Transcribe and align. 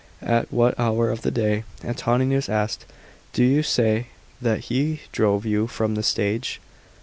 "At 0.23 0.51
what 0.51 0.79
hour 0.79 1.11
of 1.11 1.21
the 1.21 1.29
day," 1.29 1.63
Antoninus 1.85 2.47
asktd, 2.47 2.85
"do 3.33 3.43
you 3.43 3.61
say 3.61 4.07
that 4.41 4.61
he 4.61 5.01
drove 5.11 5.45
you 5.45 5.67
from 5.67 5.93
the 5.93 6.01
stage 6.01 6.59